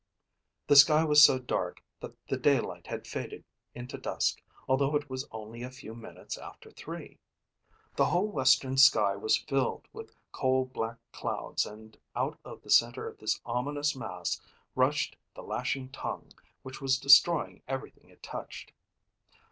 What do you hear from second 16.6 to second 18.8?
which was destroying everything it touched.